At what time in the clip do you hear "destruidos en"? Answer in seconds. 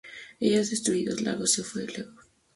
0.71-1.19